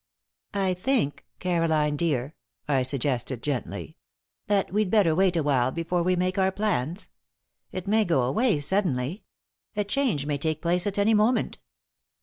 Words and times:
"I 0.55 0.73
think, 0.73 1.27
Caroline, 1.37 1.95
dear," 1.95 2.33
I 2.67 2.81
suggested, 2.81 3.43
gently, 3.43 3.97
"that 4.47 4.73
we'd 4.73 4.89
better 4.89 5.13
wait 5.13 5.37
awhile 5.37 5.69
before 5.69 6.01
we 6.01 6.15
make 6.15 6.39
our 6.39 6.51
plans. 6.51 7.09
It 7.71 7.85
may 7.85 8.03
go 8.03 8.23
away 8.23 8.61
suddenly. 8.61 9.25
A 9.75 9.83
change 9.83 10.25
may 10.25 10.39
take 10.39 10.59
place 10.59 10.87
at 10.87 10.97
any 10.97 11.13
moment." 11.13 11.59